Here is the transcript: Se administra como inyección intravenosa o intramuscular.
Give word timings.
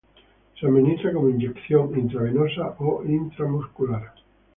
Se 0.59 0.65
administra 0.65 1.13
como 1.13 1.29
inyección 1.29 1.95
intravenosa 1.95 2.75
o 2.79 3.03
intramuscular. 3.05 4.15